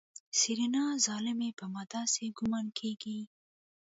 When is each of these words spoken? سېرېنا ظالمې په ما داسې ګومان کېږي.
سېرېنا 0.39 0.83
ظالمې 1.05 1.49
په 1.59 1.65
ما 1.73 1.83
داسې 1.93 2.23
ګومان 2.37 2.67
کېږي. 2.79 3.19